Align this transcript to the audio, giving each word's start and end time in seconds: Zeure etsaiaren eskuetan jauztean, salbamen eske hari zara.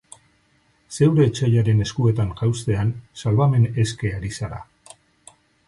Zeure 0.95 1.27
etsaiaren 1.31 1.83
eskuetan 1.85 2.33
jauztean, 2.41 2.95
salbamen 3.25 3.71
eske 3.87 4.15
hari 4.17 4.35
zara. 4.41 4.63